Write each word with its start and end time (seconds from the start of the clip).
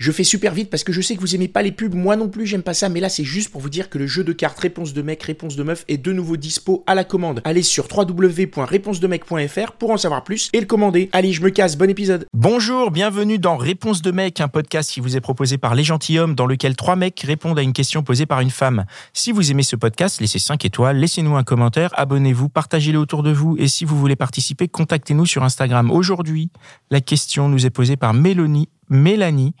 Je 0.00 0.12
fais 0.12 0.22
super 0.22 0.54
vite 0.54 0.70
parce 0.70 0.84
que 0.84 0.92
je 0.92 1.00
sais 1.00 1.16
que 1.16 1.20
vous 1.20 1.34
aimez 1.34 1.48
pas 1.48 1.60
les 1.60 1.72
pubs, 1.72 1.92
moi 1.92 2.14
non 2.14 2.28
plus 2.28 2.46
j'aime 2.46 2.62
pas 2.62 2.72
ça, 2.72 2.88
mais 2.88 3.00
là 3.00 3.08
c'est 3.08 3.24
juste 3.24 3.50
pour 3.50 3.60
vous 3.60 3.68
dire 3.68 3.90
que 3.90 3.98
le 3.98 4.06
jeu 4.06 4.22
de 4.22 4.32
cartes 4.32 4.60
Réponse 4.60 4.92
de 4.92 5.02
mec, 5.02 5.20
Réponse 5.24 5.56
de 5.56 5.64
meuf 5.64 5.84
est 5.88 5.96
de 5.96 6.12
nouveau 6.12 6.36
dispo 6.36 6.84
à 6.86 6.94
la 6.94 7.02
commande. 7.02 7.40
Allez 7.42 7.64
sur 7.64 7.88
www.réponsedemec.fr 7.92 9.72
pour 9.72 9.90
en 9.90 9.96
savoir 9.96 10.22
plus 10.22 10.50
et 10.52 10.60
le 10.60 10.66
commander. 10.66 11.10
Allez, 11.10 11.32
je 11.32 11.42
me 11.42 11.50
casse, 11.50 11.76
bon 11.76 11.90
épisode. 11.90 12.26
Bonjour, 12.32 12.92
bienvenue 12.92 13.40
dans 13.40 13.56
Réponse 13.56 14.00
de 14.00 14.12
mec, 14.12 14.40
un 14.40 14.46
podcast 14.46 14.88
qui 14.88 15.00
vous 15.00 15.16
est 15.16 15.20
proposé 15.20 15.58
par 15.58 15.74
Les 15.74 15.82
Gentilhommes 15.82 16.36
dans 16.36 16.46
lequel 16.46 16.76
trois 16.76 16.94
mecs 16.94 17.18
répondent 17.18 17.58
à 17.58 17.62
une 17.62 17.72
question 17.72 18.04
posée 18.04 18.26
par 18.26 18.38
une 18.38 18.50
femme. 18.50 18.84
Si 19.14 19.32
vous 19.32 19.50
aimez 19.50 19.64
ce 19.64 19.74
podcast, 19.74 20.20
laissez 20.20 20.38
5 20.38 20.64
étoiles, 20.64 20.98
laissez-nous 20.98 21.34
un 21.34 21.42
commentaire, 21.42 21.90
abonnez-vous, 21.98 22.48
partagez-le 22.48 23.00
autour 23.00 23.24
de 23.24 23.32
vous 23.32 23.56
et 23.58 23.66
si 23.66 23.84
vous 23.84 23.98
voulez 23.98 24.14
participer, 24.14 24.68
contactez-nous 24.68 25.26
sur 25.26 25.42
Instagram. 25.42 25.90
Aujourd'hui, 25.90 26.52
la 26.92 27.00
question 27.00 27.48
nous 27.48 27.66
est 27.66 27.70
posée 27.70 27.96
par 27.96 28.14
Mélanie, 28.14 28.68
Mélanie 28.90 29.56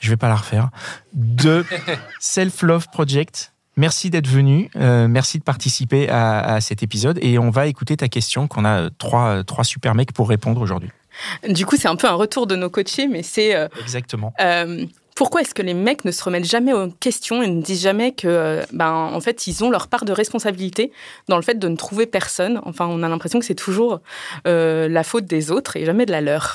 je 0.00 0.10
vais 0.10 0.16
pas 0.16 0.28
la 0.28 0.36
refaire, 0.36 0.70
de 1.12 1.64
Self 2.20 2.62
Love 2.62 2.88
Project. 2.92 3.52
Merci 3.76 4.10
d'être 4.10 4.26
venu, 4.26 4.68
euh, 4.76 5.06
merci 5.08 5.38
de 5.38 5.44
participer 5.44 6.08
à, 6.08 6.60
cet 6.60 6.82
épisode 6.82 7.18
et 7.22 7.38
on 7.38 7.50
va 7.50 7.66
écouter 7.66 7.96
ta 7.96 8.08
question 8.08 8.48
qu'on 8.48 8.64
a 8.64 8.90
trois, 8.90 9.44
trois 9.44 9.64
super 9.64 9.94
mecs 9.94 10.12
pour 10.12 10.28
répondre 10.28 10.60
aujourd'hui. 10.60 10.90
Du 11.48 11.64
coup, 11.66 11.76
c'est 11.76 11.88
un 11.88 11.96
peu 11.96 12.06
un 12.06 12.14
retour 12.14 12.46
de 12.46 12.56
nos 12.56 12.68
coachés, 12.68 13.06
mais 13.06 13.22
c'est... 13.22 13.54
Euh, 13.54 13.68
Exactement. 13.80 14.34
Euh, 14.40 14.84
pourquoi 15.14 15.42
est-ce 15.42 15.54
que 15.54 15.62
les 15.62 15.74
mecs 15.74 16.04
ne 16.04 16.10
se 16.10 16.22
remettent 16.22 16.48
jamais 16.48 16.72
en 16.72 16.90
question 16.90 17.42
et 17.42 17.48
ne 17.48 17.62
disent 17.62 17.82
jamais 17.82 18.12
que, 18.12 18.62
ben, 18.72 18.92
en 18.92 19.20
fait, 19.20 19.46
ils 19.46 19.62
ont 19.64 19.70
leur 19.70 19.88
part 19.88 20.04
de 20.04 20.12
responsabilité 20.12 20.92
dans 21.28 21.36
le 21.36 21.42
fait 21.42 21.58
de 21.58 21.68
ne 21.68 21.76
trouver 21.76 22.06
personne? 22.06 22.60
Enfin, 22.64 22.86
on 22.86 23.02
a 23.02 23.08
l'impression 23.08 23.38
que 23.38 23.44
c'est 23.44 23.54
toujours 23.54 24.00
la 24.44 25.04
faute 25.04 25.26
des 25.26 25.50
autres 25.50 25.76
et 25.76 25.84
jamais 25.84 26.06
de 26.06 26.12
la 26.12 26.20
leur. 26.20 26.54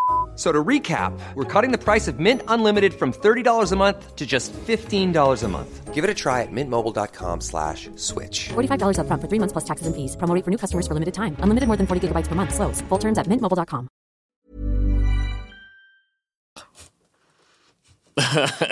So 0.41 0.51
to 0.51 0.63
recap, 0.63 1.13
we're 1.35 1.45
cutting 1.45 1.71
the 1.71 1.77
price 1.77 2.07
of 2.07 2.19
Mint 2.19 2.41
Unlimited 2.47 2.95
from 2.95 3.13
$30 3.13 3.71
a 3.71 3.75
month 3.75 4.15
to 4.15 4.25
just 4.25 4.51
$15 4.53 5.43
a 5.43 5.47
month. 5.47 5.93
Give 5.93 6.03
it 6.03 6.09
a 6.09 6.15
try 6.15 6.41
at 6.41 6.51
mintmobile.com 6.51 7.41
slash 7.41 7.91
switch. 7.95 8.49
$45 8.49 8.97
up 8.97 9.05
front 9.05 9.21
for 9.21 9.27
three 9.27 9.37
months 9.37 9.53
plus 9.53 9.65
taxes 9.65 9.85
and 9.85 9.95
fees. 9.95 10.15
Promo 10.17 10.33
for 10.43 10.49
new 10.49 10.57
customers 10.57 10.87
for 10.87 10.95
limited 10.95 11.13
time. 11.13 11.35
Unlimited 11.41 11.67
more 11.67 11.77
than 11.77 11.85
40 11.85 12.07
gigabytes 12.07 12.27
per 12.27 12.33
month. 12.33 12.55
Slows. 12.55 12.81
Full 12.89 12.97
terms 12.97 13.19
at 13.19 13.27
mintmobile.com. 13.27 13.87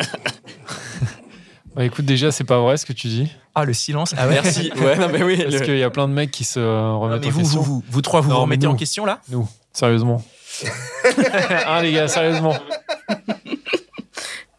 Bah 1.75 1.85
écoute, 1.85 2.03
déjà, 2.03 2.31
c'est 2.31 2.45
pas 2.45 2.59
vrai 2.59 2.77
ce 2.77 2.85
que 2.87 2.93
tu 2.93 3.07
dis. 3.07 3.31
Ah, 3.53 3.63
le 3.63 3.73
silence. 3.73 4.15
Ah 4.17 4.25
Merci. 4.25 4.71
Ouais, 4.81 4.97
non, 4.97 5.07
mais 5.13 5.21
oui. 5.21 5.37
Parce 5.37 5.61
qu'il 5.61 5.77
y 5.77 5.83
a 5.83 5.91
plein 5.91 6.07
de 6.07 6.13
mecs 6.13 6.31
qui 6.31 6.43
se 6.43 6.59
remettent 6.59 7.27
en 7.27 7.29
vous, 7.29 7.39
question. 7.39 7.61
Vous, 7.61 7.75
vous, 7.75 7.83
vous 7.87 8.01
trois, 8.01 8.21
vous 8.21 8.31
vous 8.31 8.39
remettez 8.39 8.65
en 8.65 8.75
question 8.75 9.05
là? 9.05 9.21
Nous, 9.29 9.47
sérieusement. 9.71 10.23
Ah 11.65 11.79
les 11.83 11.93
gars, 11.93 12.07
sérieusement. 12.07 12.55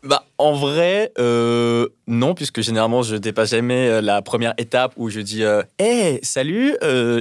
Bah, 0.03 0.25
en 0.39 0.55
vrai, 0.55 1.13
euh, 1.19 1.87
non, 2.07 2.35
puisque 2.35 2.63
généralement, 2.63 3.03
je 3.03 3.17
dépasse 3.17 3.51
jamais 3.51 3.87
euh, 3.87 4.01
la 4.01 4.23
première 4.23 4.55
étape 4.57 4.95
où 4.97 5.11
je 5.11 5.21
dis 5.21 5.45
euh, 5.45 5.63
Hey, 5.79 6.19
salut, 6.23 6.75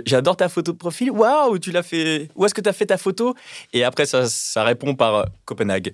j'adore 0.06 0.38
ta 0.38 0.48
photo 0.48 0.72
de 0.72 0.78
profil. 0.78 1.12
Waouh, 1.12 1.60
tu 1.60 1.72
l'as 1.72 1.84
fait. 1.84 2.30
Où 2.36 2.46
est-ce 2.46 2.54
que 2.54 2.62
tu 2.62 2.70
as 2.70 2.74
fait 2.74 2.86
ta 2.86 2.98
photo? 2.98 3.36
Et 3.74 3.84
après, 3.84 4.06
ça, 4.06 4.30
ça 4.30 4.64
répond 4.64 4.96
par 4.96 5.26
Copenhague 5.44 5.94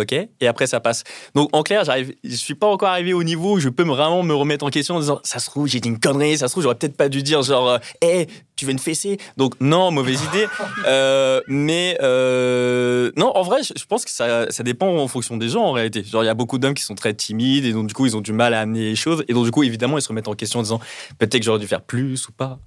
ok 0.00 0.12
Et 0.12 0.46
après, 0.46 0.66
ça 0.66 0.80
passe. 0.80 1.04
Donc, 1.34 1.48
en 1.52 1.62
clair, 1.62 1.84
j'arrive, 1.84 2.14
je 2.24 2.34
suis 2.34 2.54
pas 2.54 2.66
encore 2.66 2.88
arrivé 2.88 3.12
au 3.12 3.22
niveau 3.22 3.56
où 3.56 3.60
je 3.60 3.68
peux 3.68 3.82
vraiment 3.82 4.22
me 4.22 4.34
remettre 4.34 4.64
en 4.64 4.70
question 4.70 4.96
en 4.96 5.00
disant, 5.00 5.20
ça 5.22 5.38
se 5.38 5.50
trouve, 5.50 5.66
j'ai 5.66 5.80
dit 5.80 5.88
une 5.88 5.98
connerie, 5.98 6.38
ça 6.38 6.48
se 6.48 6.52
trouve, 6.52 6.62
j'aurais 6.62 6.74
peut-être 6.74 6.96
pas 6.96 7.08
dû 7.08 7.22
dire 7.22 7.42
genre, 7.42 7.78
hé, 8.02 8.22
euh, 8.22 8.24
tu 8.56 8.66
veux 8.66 8.72
une 8.72 8.78
fessée? 8.78 9.18
Donc, 9.36 9.54
non, 9.60 9.90
mauvaise 9.90 10.22
idée. 10.24 10.46
Euh, 10.86 11.40
mais, 11.46 11.98
euh, 12.00 13.12
non, 13.16 13.30
en 13.36 13.42
vrai, 13.42 13.60
je 13.62 13.84
pense 13.84 14.04
que 14.04 14.10
ça, 14.10 14.50
ça 14.50 14.62
dépend 14.62 14.88
en 14.88 15.08
fonction 15.08 15.36
des 15.36 15.48
gens, 15.48 15.62
en 15.62 15.72
réalité. 15.72 16.02
Genre, 16.02 16.22
il 16.22 16.26
y 16.26 16.30
a 16.30 16.34
beaucoup 16.34 16.58
d'hommes 16.58 16.74
qui 16.74 16.82
sont 16.82 16.94
très 16.94 17.12
timides 17.12 17.64
et 17.64 17.72
donc, 17.72 17.86
du 17.86 17.94
coup, 17.94 18.06
ils 18.06 18.16
ont 18.16 18.20
du 18.20 18.32
mal 18.32 18.54
à 18.54 18.60
amener 18.60 18.80
les 18.80 18.96
choses. 18.96 19.24
Et 19.28 19.34
donc, 19.34 19.44
du 19.44 19.50
coup, 19.50 19.62
évidemment, 19.62 19.98
ils 19.98 20.02
se 20.02 20.08
remettent 20.08 20.28
en 20.28 20.34
question 20.34 20.60
en 20.60 20.62
disant, 20.62 20.80
peut-être 21.18 21.38
que 21.38 21.44
j'aurais 21.44 21.58
dû 21.58 21.66
faire 21.66 21.82
plus 21.82 22.28
ou 22.28 22.32
pas. 22.32 22.58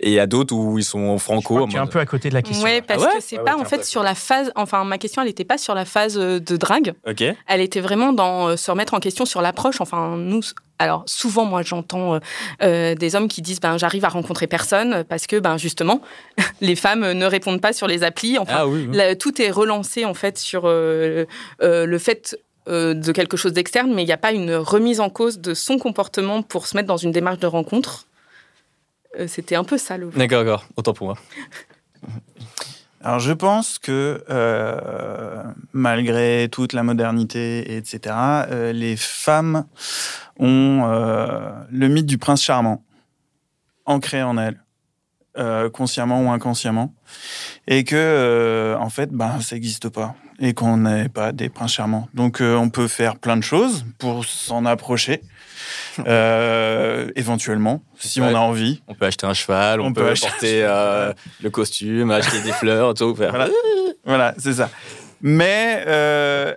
Et 0.00 0.08
il 0.08 0.14
y 0.14 0.18
a 0.18 0.26
d'autres 0.26 0.54
où 0.54 0.78
ils 0.78 0.84
sont 0.84 1.18
franco. 1.18 1.66
Tu 1.66 1.76
es 1.76 1.78
un 1.78 1.86
peu 1.86 1.98
à 1.98 2.06
côté 2.06 2.30
de 2.30 2.34
la 2.34 2.42
question. 2.42 2.64
Oui, 2.64 2.80
parce 2.80 3.04
ah 3.04 3.16
que 3.16 3.22
c'est 3.22 3.38
pas 3.38 3.56
en 3.56 3.64
fait 3.64 3.84
sur 3.84 4.02
la 4.02 4.14
phase. 4.14 4.50
Enfin, 4.56 4.84
ma 4.84 4.98
question, 4.98 5.22
elle 5.22 5.28
n'était 5.28 5.44
pas 5.44 5.58
sur 5.58 5.74
la 5.74 5.84
phase 5.84 6.18
euh, 6.18 6.40
de 6.40 6.56
drague. 6.56 6.94
Ok. 7.06 7.22
Elle 7.46 7.60
était 7.60 7.80
vraiment 7.80 8.12
dans 8.12 8.48
euh, 8.48 8.56
se 8.56 8.70
remettre 8.70 8.94
en 8.94 9.00
question 9.00 9.26
sur 9.26 9.42
l'approche. 9.42 9.80
Enfin, 9.80 10.16
nous, 10.16 10.40
alors 10.78 11.04
souvent, 11.06 11.44
moi, 11.44 11.62
j'entends 11.62 12.18
euh, 12.62 12.94
des 12.94 13.14
hommes 13.14 13.28
qui 13.28 13.42
disent 13.42 13.60
ben 13.60 13.76
j'arrive 13.76 14.04
à 14.06 14.08
rencontrer 14.08 14.46
personne 14.46 15.04
parce 15.08 15.26
que 15.26 15.38
ben 15.38 15.58
justement, 15.58 16.00
les 16.62 16.76
femmes 16.76 17.12
ne 17.12 17.26
répondent 17.26 17.60
pas 17.60 17.74
sur 17.74 17.86
les 17.86 18.02
applis. 18.02 18.38
Enfin, 18.38 18.66
ah 18.66 19.14
tout 19.16 19.42
est 19.42 19.50
relancé 19.50 20.04
en 20.04 20.14
fait 20.14 20.38
sur 20.38 20.66
le 20.66 21.26
fait 21.98 22.38
de 22.66 23.12
quelque 23.12 23.36
chose 23.36 23.52
d'externe, 23.52 23.92
mais 23.92 24.02
il 24.02 24.06
n'y 24.06 24.12
a 24.12 24.18
pas 24.18 24.32
une 24.32 24.54
remise 24.54 25.00
en 25.00 25.10
cause 25.10 25.40
de 25.40 25.54
son 25.54 25.78
comportement 25.78 26.42
pour 26.42 26.66
se 26.66 26.76
mettre 26.76 26.88
dans 26.88 26.96
une 26.96 27.12
démarche 27.12 27.38
de 27.38 27.46
rencontre. 27.46 28.06
Euh, 29.18 29.26
c'était 29.26 29.56
un 29.56 29.64
peu 29.64 29.78
ça 29.78 29.96
le. 29.96 30.10
D'accord, 30.10 30.44
d'accord. 30.44 30.66
Autant 30.76 30.92
pour 30.92 31.08
moi. 31.08 31.18
Alors 33.02 33.18
je 33.18 33.32
pense 33.32 33.78
que 33.78 34.22
euh, 34.28 35.42
malgré 35.72 36.48
toute 36.52 36.74
la 36.74 36.82
modernité, 36.82 37.76
etc., 37.76 38.14
euh, 38.14 38.72
les 38.72 38.94
femmes 38.96 39.64
ont 40.38 40.82
le 41.70 41.88
mythe 41.88 42.06
du 42.06 42.18
prince 42.18 42.42
charmant 42.42 42.84
ancré 43.86 44.22
en 44.22 44.36
elles, 44.36 44.60
consciemment 45.72 46.22
ou 46.22 46.30
inconsciemment, 46.30 46.94
et 47.66 47.84
que 47.84 48.76
en 48.78 48.90
fait, 48.90 49.10
ben 49.10 49.40
ça 49.40 49.56
n'existe 49.56 49.88
pas 49.88 50.14
et 50.38 50.54
qu'on 50.54 50.76
n'est 50.78 51.08
pas 51.08 51.32
des 51.32 51.48
princes 51.48 51.72
charmants. 51.72 52.08
Donc 52.12 52.40
on 52.42 52.68
peut 52.68 52.88
faire 52.88 53.16
plein 53.16 53.38
de 53.38 53.42
choses 53.42 53.84
pour 53.98 54.26
s'en 54.26 54.66
approcher. 54.66 55.22
Euh, 56.06 57.10
éventuellement, 57.14 57.82
si 57.98 58.20
on 58.20 58.34
a 58.34 58.38
envie. 58.38 58.82
On 58.88 58.94
peut 58.94 59.06
acheter 59.06 59.26
un 59.26 59.34
cheval, 59.34 59.80
on, 59.80 59.92
peut, 59.92 60.08
acheter 60.08 60.62
euh, 60.64 61.12
le 61.42 61.50
costume, 61.50 62.10
acheter 62.10 62.40
des 62.42 62.52
fleurs, 62.52 62.94
tout. 62.94 63.16
Voilà, 64.04 64.34
c'est 64.38 64.54
ça. 64.54 64.70
Mais, 65.20 65.84
euh, 65.86 66.54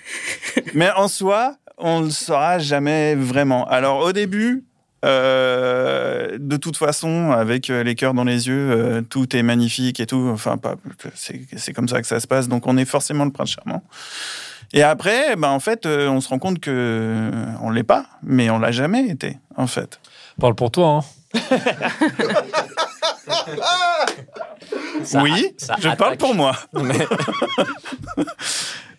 mais 0.74 0.90
en 0.90 1.08
soi, 1.08 1.56
on 1.78 2.00
ne 2.00 2.04
le 2.06 2.10
saura 2.10 2.58
jamais 2.58 3.14
vraiment. 3.14 3.66
Alors 3.68 4.00
au 4.00 4.12
début, 4.12 4.64
de 5.02 6.56
toute 6.56 6.76
façon, 6.76 7.30
avec 7.32 7.68
les 7.68 7.94
cœurs 7.94 8.12
dans 8.12 8.24
les 8.24 8.48
yeux, 8.48 9.04
tout 9.08 9.34
est 9.34 9.42
magnifique 9.42 10.00
et 10.00 10.06
tout. 10.06 10.28
Enfin, 10.32 10.58
c'est 11.14 11.72
comme 11.72 11.88
ça 11.88 12.02
que 12.02 12.08
ça 12.08 12.20
se 12.20 12.26
passe. 12.26 12.48
Donc, 12.48 12.66
on 12.66 12.76
est 12.76 12.84
forcément 12.84 13.24
le 13.24 13.30
prince 13.30 13.50
charmant. 13.50 13.82
Et 14.72 14.82
après, 14.82 15.36
ben, 15.36 15.50
en 15.50 15.60
fait, 15.60 15.86
euh, 15.86 16.08
on 16.08 16.20
se 16.20 16.28
rend 16.28 16.38
compte 16.38 16.58
que 16.58 16.70
euh, 16.70 17.30
on 17.62 17.70
l'est 17.70 17.84
pas, 17.84 18.06
mais 18.22 18.50
on 18.50 18.58
l'a 18.58 18.72
jamais 18.72 19.08
été, 19.08 19.38
en 19.56 19.66
fait. 19.66 20.00
Parle 20.40 20.54
pour 20.54 20.70
toi, 20.70 20.88
hein. 20.88 21.00
oui, 25.14 25.54
je 25.78 25.94
parle 25.96 26.16
pour 26.16 26.34
moi. 26.34 26.56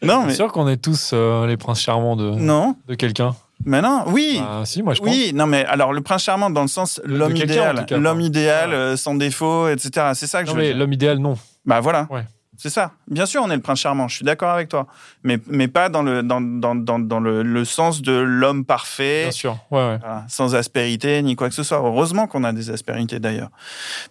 non, 0.02 0.24
mais 0.24 0.34
sûr 0.34 0.52
qu'on 0.52 0.68
est 0.68 0.78
tous 0.78 1.12
euh, 1.14 1.48
les 1.48 1.58
princes 1.58 1.82
charmants 1.82 2.16
de 2.16 2.30
non 2.32 2.76
de 2.88 2.96
quelqu'un. 2.96 3.36
Mais 3.66 3.82
non, 3.82 4.04
oui. 4.08 4.40
Bah, 4.40 4.62
si, 4.66 4.84
moi 4.84 4.94
je 4.94 5.00
pense. 5.00 5.10
Oui, 5.10 5.32
non, 5.34 5.48
mais 5.48 5.66
alors 5.66 5.94
le 5.94 6.02
prince 6.02 6.24
charmant 6.24 6.50
dans 6.50 6.62
le 6.62 6.68
sens 6.68 7.02
l'homme 7.04 7.36
idéal, 7.36 7.86
l'homme 7.92 8.22
idéal 8.22 8.98
sans 8.98 9.16
défaut, 9.16 9.68
etc. 9.70 10.12
C'est 10.14 10.28
ça 10.28 10.44
que 10.44 10.48
non, 10.48 10.54
je 10.54 10.58
veux 10.60 10.64
mais 10.68 10.74
L'homme 10.74 10.94
idéal, 10.94 11.18
non. 11.18 11.38
Bah 11.66 11.80
voilà. 11.82 12.08
Ouais. 12.10 12.24
C'est 12.58 12.72
ça. 12.72 12.92
Bien 13.08 13.28
sûr, 13.28 13.44
on 13.44 13.52
est 13.52 13.56
le 13.56 13.62
prince 13.62 13.80
charmant. 13.80 14.08
Je 14.08 14.16
suis 14.16 14.26
d'accord 14.26 14.50
avec 14.50 14.68
toi. 14.68 14.88
Mais, 15.24 15.38
mais 15.48 15.68
pas 15.68 15.90
dans 15.90 16.02
le, 16.02 16.24
dans, 16.24 16.42
dans, 16.42 16.74
dans, 16.74 16.98
dans 16.98 17.20
le, 17.20 17.66
sens 17.66 18.02
de 18.02 18.14
l'homme 18.14 18.66
parfait. 18.66 19.24
Bien 19.24 19.32
sûr. 19.32 19.58
Ouais, 19.70 20.00
sans 20.28 20.56
aspérité 20.56 21.22
ni 21.22 21.36
quoi 21.36 21.50
que 21.50 21.56
ce 21.56 21.64
soit. 21.64 21.78
Heureusement 21.78 22.26
qu'on 22.26 22.44
a 22.44 22.54
des 22.54 22.72
aspérités 22.72 23.20
d'ailleurs. 23.20 23.50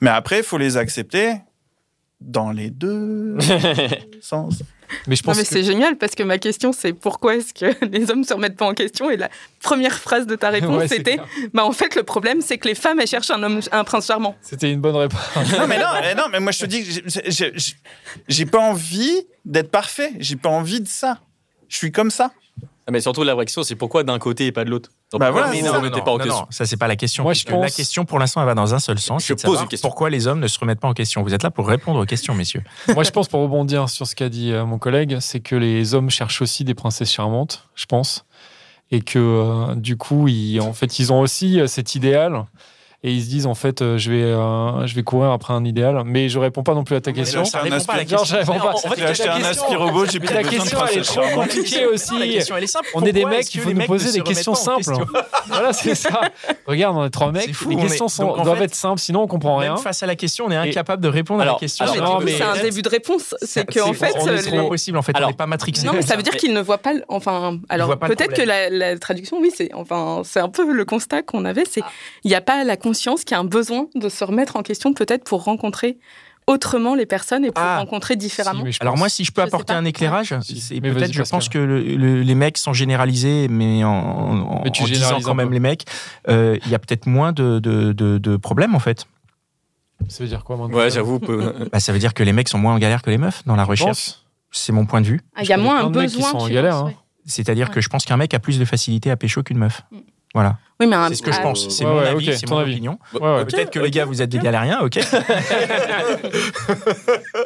Mais 0.01 0.11
après, 0.11 0.39
il 0.39 0.45
faut 0.45 0.59
les 0.59 0.77
accepter 0.77 1.35
dans 2.21 2.53
les 2.53 2.71
deux 2.71 3.37
sens. 4.21 4.63
Mais 5.07 5.17
je 5.17 5.23
pense 5.23 5.37
mais 5.37 5.45
c'est 5.45 5.63
génial 5.63 5.97
parce 5.97 6.15
que 6.15 6.23
ma 6.23 6.39
question 6.39 6.73
c'est 6.73 6.93
pourquoi 6.93 7.37
est-ce 7.37 7.55
que 7.55 7.85
les 7.91 8.11
hommes 8.11 8.25
se 8.25 8.35
remettent 8.35 8.57
pas 8.57 8.67
en 8.67 8.75
question? 8.75 9.11
Et 9.11 9.17
la 9.17 9.29
première 9.63 9.99
phrase 9.99 10.27
de 10.27 10.35
ta 10.37 10.51
réponse 10.51 10.87
c'était 10.89 11.19
bah 11.53 11.65
en 11.65 11.73
fait 11.73 11.95
le 11.95 12.03
problème 12.03 12.41
c'est 12.41 12.59
que 12.59 12.69
les 12.69 12.75
femmes 12.75 13.01
elles 13.01 13.07
cherchent 13.07 13.31
un 13.31 13.43
homme 13.43 13.61
un 13.73 13.85
prince 13.85 14.07
charmant. 14.07 14.37
C'était 14.43 14.73
une 14.73 14.81
bonne 14.81 14.97
réponse. 14.97 15.21
non 15.59 15.67
mais 15.67 15.79
non, 15.79 15.87
mais 16.01 16.15
non 16.15 16.25
mais 16.31 16.41
moi 16.41 16.53
je 16.53 16.61
te 16.61 16.67
dis 16.67 16.85
j'ai 18.29 18.47
pas 18.47 18.61
envie 18.61 19.27
d'être 19.45 19.71
parfait, 19.71 20.13
j'ai 20.19 20.37
pas 20.37 20.49
envie 20.49 20.81
de 20.81 20.89
ça. 20.89 21.21
Je 21.69 21.77
suis 21.77 21.93
comme 21.93 22.11
ça. 22.11 22.33
Ah, 22.87 22.93
mais 22.93 23.01
surtout 23.01 23.25
la 23.25 23.35
vraie 23.35 23.47
question 23.47 23.63
c'est 23.63 23.75
pourquoi 23.75 24.05
d'un 24.05 24.19
côté 24.19 24.47
et 24.47 24.53
pas 24.53 24.65
de 24.65 24.71
l'autre? 24.71 24.91
Donc, 25.13 25.21
Bah 25.21 25.31
voilà, 25.31 25.49
mais 25.49 25.63
non, 25.63 25.73
pas 25.73 26.11
en 26.11 26.19
question 26.19 26.47
ça 26.51 26.67
c'est 26.67 26.77
pas 26.77 26.89
la 26.89 26.97
question. 26.97 27.23
Moi, 27.23 27.33
je 27.33 27.45
puisque 27.45 27.57
La 27.57 27.71
question 27.71 28.05
pour 28.05 28.19
l'instant 28.19 28.41
elle 28.41 28.47
va 28.47 28.55
dans 28.55 28.75
un 28.75 28.81
seul 28.81 28.99
sens. 28.99 29.25
Je 29.25 29.35
pose 29.35 29.61
une 29.61 29.69
question. 29.69 29.89
Pourquoi 29.89 30.11
les 30.11 30.27
hommes 30.27 30.41
ne 30.41 30.49
se 30.49 30.59
remettent 30.59 30.81
pas 30.81 30.89
en 30.89 30.95
question 30.95 31.23
Vous 31.23 31.33
êtes 31.33 31.45
là 31.45 31.51
pour 31.51 31.69
répondre 31.69 32.01
aux 32.01 32.07
questions, 32.07 32.35
messieurs. 32.35 32.63
Moi, 32.95 33.05
je 33.05 33.11
pense, 33.11 33.29
pour 33.29 33.41
rebondir 33.41 33.89
sur 33.89 34.07
ce 34.07 34.17
qu'a 34.17 34.29
dit 34.29 34.53
euh, 34.53 34.65
mon 34.65 34.79
collègue, 34.79 35.19
c'est 35.21 35.41
que 35.41 35.55
les 35.55 35.95
hommes 35.95 36.11
cherchent 36.11 36.43
aussi 36.43 36.65
des 36.65 36.75
princesses 36.75 37.13
charmantes, 37.13 37.69
je 37.77 37.87
pense. 37.87 38.25
Et 38.91 39.01
que, 39.01 39.19
euh, 39.19 39.75
du 39.77 39.97
coup, 39.97 40.29
ils, 40.29 40.61
en 40.61 40.73
fait, 40.73 40.99
ils 40.99 41.13
ont 41.13 41.21
aussi 41.21 41.61
euh, 41.61 41.67
cet 41.67 41.95
idéal. 41.95 42.45
Et 43.03 43.13
ils 43.13 43.23
se 43.23 43.29
disent, 43.29 43.47
en 43.47 43.55
fait, 43.55 43.83
euh, 43.83 43.99
je, 43.99 44.11
vais, 44.11 44.23
euh, 44.23 44.87
je 44.87 44.95
vais 44.95 45.03
courir 45.03 45.31
après 45.31 45.53
un 45.53 45.65
idéal. 45.65 46.03
Mais 46.05 46.29
je 46.29 46.39
réponne 46.39 46.65
pas 46.65 46.75
non 46.75 46.83
plus 46.83 46.97
à 46.97 47.01
ta 47.01 47.13
question. 47.13 47.45
ça 47.45 47.61
répond 47.61 47.79
pas 47.85 47.93
à 47.93 47.97
la 47.99 48.05
Non, 48.05 48.25
je 48.25 48.37
réponds 48.37 48.59
pas. 48.59 48.73
En 48.75 48.79
fait, 48.79 48.97
J'ai 48.97 49.05
acheté 49.05 49.29
un 49.29 49.45
aspirobot, 49.45 50.07
j'ai 50.07 50.19
plus 50.19 50.33
la 50.35 50.43
besoin 50.43 50.51
de 50.53 50.57
question, 50.59 50.79
elle 50.91 50.99
est 50.99 51.03
trop 51.03 51.41
compliquée 51.41 51.87
aussi. 51.87 52.19
La 52.19 52.27
question 52.27 52.57
elle 52.57 52.65
est 52.65 52.69
simple. 52.69 52.89
On 52.95 53.03
est 53.05 53.13
des 53.13 53.25
mecs, 53.25 53.49
que 53.51 53.61
faut 53.61 53.71
nous 53.71 53.87
poser 53.87 54.13
des 54.19 54.23
questions 54.25 54.53
en 54.53 54.57
simples. 54.57 54.77
question 54.79 55.07
voilà, 55.49 55.73
c'est 55.73 55.95
ça. 55.95 56.21
Regarde, 56.67 56.97
on 56.97 57.05
est 57.05 57.11
trois 57.11 57.33
mecs. 57.33 57.55
C'est 57.55 57.69
les 57.69 57.77
on 57.77 57.79
est- 57.79 57.83
questions 57.83 58.07
en 58.07 58.43
doivent 58.43 58.59
fait, 58.59 58.65
être 58.65 58.75
simples, 58.75 59.01
sinon 59.01 59.23
on 59.23 59.27
comprend 59.27 59.57
rien. 59.57 59.77
Face 59.77 60.03
à 60.03 60.07
la 60.07 60.17
question, 60.17 60.47
on 60.47 60.51
est 60.51 60.57
incapable 60.57 61.03
de 61.03 61.09
répondre 61.09 61.43
à 61.43 61.45
la 61.45 61.55
question. 61.55 61.85
mais- 62.25 62.33
C'est 62.33 62.43
un 62.43 62.61
début 62.63 62.83
de 62.83 62.89
réponse. 62.89 63.35
C'est 63.43 63.65
qu'en 63.73 63.93
fait, 63.93 64.15
on 64.21 64.27
est 64.27 64.37
les- 64.37 64.43
trop 64.43 64.59
impossible 64.59 64.99
en 64.99 65.03
fait. 65.03 65.13
On 65.23 65.27
n'est 65.29 65.33
pas 65.35 65.47
matrixé. 65.47 65.87
Non, 65.87 65.93
mais 65.93 66.03
ça 66.03 66.17
veut 66.17 66.23
dire 66.23 66.37
qu'ils 66.37 66.55
ne 66.55 66.61
voient 66.61 66.79
pas. 66.79 66.95
Enfin, 67.09 67.59
alors 67.69 67.97
peut-être 67.99 68.33
que 68.35 68.43
la 68.43 68.99
traduction, 68.99 69.39
oui, 69.41 69.51
c'est 69.55 69.73
enfin, 69.75 70.23
c'est 70.25 70.41
un 70.41 70.49
peu 70.49 70.73
le 70.73 70.85
constat 70.85 71.23
qu'on 71.23 71.45
avait. 71.45 71.65
C'est 71.71 71.83
il 72.25 72.29
n'y 72.29 72.35
a 72.35 72.41
pas 72.41 72.65
la 72.65 72.77
conscience 72.87 73.25
qu'il 73.25 73.35
y 73.35 73.39
a 73.39 73.41
un 73.41 73.45
besoin 73.45 73.87
de 73.95 74.09
se 74.09 74.23
remettre 74.25 74.57
en 74.57 74.63
question, 74.63 74.93
peut-être 74.95 75.25
pour 75.25 75.43
rencontrer 75.45 75.99
autrement 76.47 76.95
les 76.95 77.07
personnes 77.07 77.45
et 77.45 77.51
pour 77.51 77.65
Ah. 77.65 77.79
rencontrer 77.79 78.15
différemment. 78.15 78.65
Si, 78.71 78.79
Alors 78.81 78.97
moi, 78.97 79.09
si 79.09 79.25
je 79.25 79.33
peux 79.33 79.43
Je 79.43 79.49
apporter 79.49 79.73
un 79.73 79.85
éclairage, 79.85 80.33
Si. 80.43 80.81
peut-être, 80.81 81.13
je 81.13 81.23
pense 81.25 81.49
que 81.49 81.59
le- 81.59 81.83
le- 81.83 82.23
les 82.23 82.35
mecs 82.37 82.57
sont 82.59 82.73
généralisés, 82.73 83.49
mais 83.49 83.83
en, 83.83 83.91
en, 83.91 84.63
Mais 84.63 84.71
tu 84.71 84.83
en 84.83 84.87
disant 84.87 85.19
quand 85.21 85.35
même 85.35 85.53
les 85.53 85.59
mecs, 85.59 85.85
euh, 86.29 86.57
il 86.65 86.71
y 86.71 86.75
a 86.77 86.79
peut-être 86.79 87.07
moins 87.07 87.33
de, 87.33 87.59
de, 87.59 87.93
de- 87.93 88.19
de 88.19 88.37
problèmes 88.37 88.77
en 88.77 88.79
fait. 88.79 89.07
Ça 90.09 90.23
veut 90.23 90.29
dire 90.29 90.45
quoi 90.45 90.57
maintenant 90.57 90.77
Ouais, 90.79 90.91
j'avoue. 90.91 91.19
Bah, 91.73 91.81
ça 91.81 91.93
veut 91.93 91.99
dire 91.99 92.15
que 92.15 92.23
les 92.23 92.33
mecs 92.33 92.49
sont 92.49 92.59
moins 92.59 92.75
en 92.75 92.79
galère 92.79 93.03
que 93.03 93.11
les 93.11 93.19
meufs 93.19 93.43
dans 93.47 93.57
la 93.57 93.65
Je 93.65 93.69
recherche. 93.71 94.21
C'est 94.53 94.73
mon 94.73 94.87
point 94.87 95.01
de 95.01 95.07
vue. 95.07 95.21
Ah, 95.35 95.41
Il 95.43 95.49
y 95.49 95.53
a 95.53 95.57
moins 95.59 95.85
un 95.85 95.91
besoin. 95.91 96.31
sont 96.31 96.37
en 96.39 96.47
tu 96.47 96.53
galère, 96.55 96.83
penses, 96.83 96.91
hein. 96.93 96.97
C'est-à-dire 97.27 97.67
Ouais. 97.69 97.75
que 97.75 97.81
je 97.81 97.89
pense 97.89 98.05
qu'un 98.05 98.17
mec 98.17 98.33
a 98.35 98.39
plus 98.39 98.61
de 98.61 98.65
facilité 98.65 99.11
à 99.11 99.17
pécho 99.17 99.43
qu'une 99.43 99.59
meuf. 99.59 99.83
Mm. 99.91 99.97
Voilà. 100.37 100.59
Oui, 100.79 100.87
mais 100.87 100.97
un- 100.97 101.09
C'est 101.09 101.15
ce 101.15 101.23
que 101.23 101.33
je 101.33 101.39
ah, 101.39 101.43
pense. 101.43 101.67
C'est 101.71 101.87
Ouais, 101.87 101.91
mon 101.91 101.99
ouais, 102.01 102.09
avis, 102.09 102.37
c'est 102.37 102.45
ton 102.45 102.57
mon 102.57 102.61
avis. 102.61 102.73
opinion. 102.75 102.99
Ouais, 103.15 103.21
ouais. 103.37 103.45
Peut-être 103.47 103.71
que 103.71 103.79
les 103.79 103.91
gars, 103.91 104.05
vous 104.05 104.21
êtes 104.21 104.29
des 104.29 104.39
galériens, 104.39 104.81
ok 104.83 104.99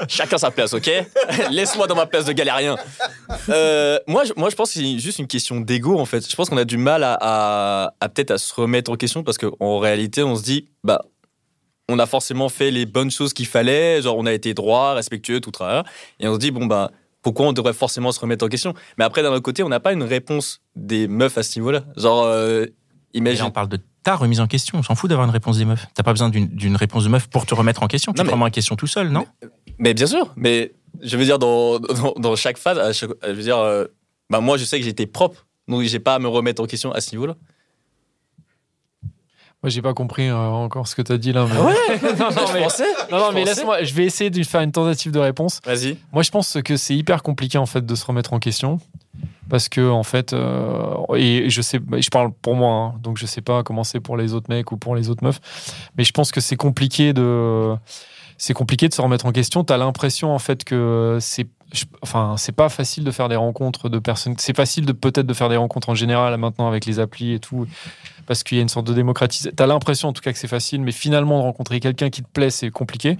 Chacun 0.08 0.38
sa 0.38 0.50
place, 0.50 0.74
ok 0.74 0.90
Laisse-moi 1.50 1.86
dans 1.86 1.94
ma 1.94 2.06
place 2.06 2.24
de 2.24 2.32
galérien. 2.32 2.76
Euh, 3.48 3.98
moi, 4.06 4.24
je, 4.24 4.32
moi, 4.36 4.50
je 4.50 4.56
pense 4.56 4.72
que 4.72 4.80
c'est 4.80 4.98
juste 4.98 5.18
une 5.20 5.26
question 5.28 5.60
d'ego, 5.60 5.98
en 5.98 6.04
fait. 6.04 6.28
Je 6.28 6.34
pense 6.34 6.50
qu'on 6.50 6.56
a 6.56 6.64
du 6.64 6.76
mal 6.76 7.04
à, 7.04 7.16
à- 7.20 7.94
à 8.00 8.08
peut-être 8.08 8.32
à 8.32 8.38
se 8.38 8.52
remettre 8.54 8.90
en 8.90 8.96
question 8.96 9.22
parce 9.22 9.38
qu'en 9.38 9.78
réalité, 9.78 10.22
on 10.22 10.34
se 10.34 10.42
dit, 10.42 10.68
bah, 10.82 11.02
on 11.88 11.98
a 11.98 12.06
forcément 12.06 12.48
fait 12.48 12.70
les 12.70 12.86
bonnes 12.86 13.10
choses 13.10 13.32
qu'il 13.32 13.46
fallait, 13.46 14.02
genre 14.02 14.16
on 14.18 14.26
a 14.26 14.32
été 14.32 14.54
droit, 14.54 14.94
respectueux, 14.94 15.40
tout 15.40 15.50
travers, 15.50 15.84
et 16.20 16.28
on 16.28 16.34
se 16.34 16.38
dit, 16.38 16.50
bon, 16.50 16.66
bah, 16.66 16.90
pourquoi 17.22 17.46
on 17.46 17.52
devrait 17.52 17.74
forcément 17.74 18.12
se 18.12 18.20
remettre 18.20 18.44
en 18.44 18.48
question? 18.48 18.74
Mais 18.98 19.04
après, 19.04 19.22
d'un 19.22 19.30
autre 19.30 19.42
côté, 19.42 19.62
on 19.62 19.68
n'a 19.68 19.80
pas 19.80 19.92
une 19.92 20.02
réponse 20.02 20.60
des 20.74 21.06
meufs 21.06 21.36
à 21.36 21.42
ce 21.42 21.58
niveau-là. 21.58 21.82
Genre, 21.96 22.24
euh, 22.24 22.64
Là, 23.14 23.18
imagine. 23.18 23.44
on 23.46 23.50
parle 23.50 23.68
de 23.68 23.78
ta 24.02 24.14
remise 24.16 24.40
en 24.40 24.46
question. 24.46 24.78
On 24.78 24.82
s'en 24.82 24.94
fout 24.94 25.08
d'avoir 25.10 25.26
une 25.26 25.32
réponse 25.32 25.58
des 25.58 25.64
meufs. 25.64 25.86
T'as 25.94 26.02
pas 26.02 26.12
besoin 26.12 26.28
d'une- 26.28 26.76
réponse 26.76 27.04
de 27.04 27.08
meuf 27.08 27.26
pour 27.28 27.44
te 27.46 27.54
remettre 27.54 27.82
en 27.82 27.88
question. 27.88 28.12
Tu 28.12 28.20
Non, 28.20 28.26
te 28.26 28.30
remets 28.32 28.44
en 28.44 28.50
question 28.50 28.76
tout 28.76 28.86
seul, 28.86 29.08
non 29.10 29.26
Mais 29.78 29.94
bien 29.94 30.06
sûr, 30.06 30.32
mais 30.36 30.72
je 31.02 31.16
veux 31.16 31.24
dire, 31.24 31.38
dans, 31.38 31.78
dans, 31.80 32.12
dans 32.16 32.36
chaque 32.36 32.56
phase, 32.58 32.78
à 32.78 32.92
chaque- 32.92 33.10
je 33.26 33.32
veux 33.32 33.42
dire, 33.42 33.58
euh, 33.58 33.86
bah, 34.30 34.40
moi, 34.40 34.56
je 34.56 34.64
sais 34.64 34.78
que 34.78 34.84
j'étais 34.84 35.06
propre, 35.06 35.46
donc 35.68 35.82
j'ai 35.82 35.98
pas 35.98 36.14
à 36.14 36.18
me 36.18 36.28
remettre 36.28 36.62
en 36.62 36.66
question 36.66 36.92
à 36.92 37.00
ce 37.00 37.10
niveau-là. 37.12 37.34
Moi, 39.62 39.68
j'ai 39.68 39.82
pas 39.82 39.92
compris 39.92 40.28
euh, 40.28 40.36
encore 40.36 40.88
ce 40.88 40.94
que 40.94 41.02
tu 41.02 41.12
as 41.12 41.18
dit 41.18 41.32
là. 41.34 41.46
Mais... 41.46 41.54
non, 42.18 42.30
non, 42.30 42.46
Je 42.46 42.52
mais, 42.54 42.62
pensais. 42.62 42.84
non, 43.10 43.18
non, 43.18 43.32
mais 43.32 43.44
laisse-moi, 43.44 43.82
je 43.84 43.92
vais 43.92 44.04
essayer 44.06 44.30
de 44.30 44.42
faire 44.42 44.62
une 44.62 44.72
tentative 44.72 45.12
de 45.12 45.18
réponse. 45.18 45.60
Vas-y. 45.66 45.98
Moi, 46.12 46.22
je 46.22 46.30
pense 46.30 46.56
que 46.64 46.78
c'est 46.78 46.96
hyper 46.96 47.22
compliqué 47.22 47.58
en 47.58 47.66
fait 47.66 47.84
de 47.84 47.94
se 47.94 48.06
remettre 48.06 48.32
en 48.32 48.38
question 48.38 48.80
parce 49.50 49.68
que 49.68 49.90
en 49.90 50.02
fait, 50.02 50.32
euh, 50.32 50.94
et 51.16 51.50
je 51.50 51.60
sais, 51.60 51.78
bah, 51.78 52.00
je 52.00 52.08
parle 52.08 52.32
pour 52.32 52.54
moi, 52.54 52.72
hein, 52.72 52.94
donc 53.02 53.18
je 53.18 53.26
sais 53.26 53.42
pas 53.42 53.62
comment 53.62 53.84
c'est 53.84 54.00
pour 54.00 54.16
les 54.16 54.32
autres 54.32 54.48
mecs 54.48 54.72
ou 54.72 54.78
pour 54.78 54.96
les 54.96 55.10
autres 55.10 55.24
meufs, 55.24 55.40
mais 55.98 56.04
je 56.04 56.12
pense 56.12 56.32
que 56.32 56.40
c'est 56.40 56.56
compliqué 56.56 57.12
de, 57.12 57.74
c'est 58.38 58.54
compliqué 58.54 58.88
de 58.88 58.94
se 58.94 59.02
remettre 59.02 59.26
en 59.26 59.32
question. 59.32 59.64
T'as 59.64 59.76
l'impression 59.76 60.34
en 60.34 60.38
fait 60.38 60.64
que 60.64 61.18
c'est, 61.20 61.46
enfin, 62.00 62.36
c'est 62.38 62.56
pas 62.56 62.70
facile 62.70 63.04
de 63.04 63.10
faire 63.10 63.28
des 63.28 63.36
rencontres 63.36 63.90
de 63.90 63.98
personnes. 63.98 64.34
C'est 64.38 64.56
facile 64.56 64.86
de 64.86 64.92
peut-être 64.92 65.26
de 65.26 65.34
faire 65.34 65.50
des 65.50 65.58
rencontres 65.58 65.90
en 65.90 65.94
général 65.94 66.34
maintenant 66.38 66.66
avec 66.66 66.86
les 66.86 67.00
applis 67.00 67.34
et 67.34 67.38
tout. 67.38 67.66
Parce 68.26 68.42
qu'il 68.42 68.56
y 68.56 68.60
a 68.60 68.62
une 68.62 68.70
sorte 68.70 68.86
de 68.86 68.94
démocratisation. 68.94 69.52
T'as 69.54 69.66
l'impression 69.66 70.08
en 70.08 70.12
tout 70.14 70.22
cas 70.22 70.32
que 70.32 70.38
c'est 70.38 70.48
facile, 70.48 70.80
mais 70.80 70.92
finalement 70.92 71.38
de 71.38 71.42
rencontrer 71.42 71.80
quelqu'un 71.80 72.08
qui 72.08 72.22
te 72.22 72.28
plaît, 72.28 72.48
c'est 72.48 72.70
compliqué. 72.70 73.18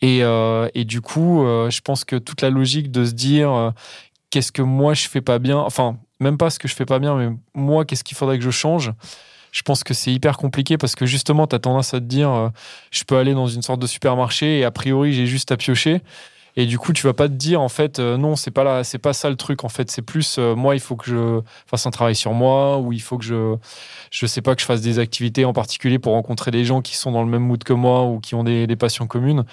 Et, 0.00 0.24
euh, 0.24 0.68
du 0.74 1.00
coup, 1.00 1.44
euh, 1.44 1.70
je 1.70 1.80
pense 1.80 2.04
que 2.04 2.16
toute 2.16 2.42
la 2.42 2.50
logique 2.50 2.90
de 2.90 3.04
se 3.04 3.12
dire 3.12 3.72
qu'est-ce 4.32 4.50
que 4.50 4.62
moi 4.62 4.94
je 4.94 5.08
fais 5.08 5.20
pas 5.20 5.38
bien, 5.38 5.58
enfin, 5.58 5.98
même 6.18 6.38
pas 6.38 6.50
ce 6.50 6.58
que 6.58 6.66
je 6.66 6.74
fais 6.74 6.86
pas 6.86 6.98
bien, 6.98 7.14
mais 7.14 7.28
moi, 7.54 7.84
qu'est-ce 7.84 8.02
qu'il 8.02 8.16
faudrait 8.16 8.38
que 8.38 8.44
je 8.44 8.50
change? 8.50 8.92
Je 9.52 9.60
pense 9.60 9.84
que 9.84 9.92
c'est 9.92 10.10
hyper 10.10 10.38
compliqué 10.38 10.78
parce 10.78 10.96
que 10.96 11.04
justement, 11.04 11.46
tu 11.46 11.54
as 11.54 11.58
tendance 11.58 11.92
à 11.92 12.00
te 12.00 12.06
dire 12.06 12.30
euh, 12.30 12.48
je 12.90 13.04
peux 13.04 13.18
aller 13.18 13.34
dans 13.34 13.46
une 13.46 13.60
sorte 13.60 13.80
de 13.80 13.86
supermarché 13.86 14.60
et 14.60 14.64
a 14.64 14.70
priori, 14.70 15.12
j'ai 15.12 15.26
juste 15.26 15.52
à 15.52 15.58
piocher. 15.58 16.00
Et 16.56 16.66
du 16.66 16.78
coup, 16.78 16.92
tu 16.92 17.06
vas 17.06 17.14
pas 17.14 17.28
te 17.28 17.34
dire 17.34 17.62
en 17.62 17.68
fait 17.70 17.98
euh, 17.98 18.18
non, 18.18 18.36
c'est 18.36 18.50
pas 18.50 18.62
là, 18.62 18.84
c'est 18.84 18.98
pas 18.98 19.14
ça 19.14 19.30
le 19.30 19.36
truc 19.36 19.64
en 19.64 19.70
fait, 19.70 19.90
c'est 19.90 20.02
plus 20.02 20.36
euh, 20.38 20.54
moi, 20.54 20.74
il 20.74 20.80
faut 20.80 20.96
que 20.96 21.06
je 21.06 21.40
fasse 21.66 21.86
un 21.86 21.90
travail 21.90 22.14
sur 22.14 22.34
moi 22.34 22.78
ou 22.78 22.92
il 22.92 23.00
faut 23.00 23.16
que 23.16 23.24
je 23.24 23.56
je 24.10 24.26
sais 24.26 24.42
pas 24.42 24.54
que 24.54 24.60
je 24.60 24.66
fasse 24.66 24.82
des 24.82 24.98
activités 24.98 25.46
en 25.46 25.54
particulier 25.54 25.98
pour 25.98 26.12
rencontrer 26.12 26.50
des 26.50 26.64
gens 26.64 26.82
qui 26.82 26.96
sont 26.96 27.10
dans 27.10 27.22
le 27.22 27.30
même 27.30 27.42
mood 27.42 27.64
que 27.64 27.72
moi 27.72 28.04
ou 28.04 28.20
qui 28.20 28.34
ont 28.34 28.44
des, 28.44 28.66
passions 28.76 29.06
communes. 29.06 29.44